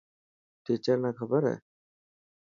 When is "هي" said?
1.49-1.57